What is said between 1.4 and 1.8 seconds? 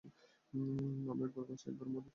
বাঁচি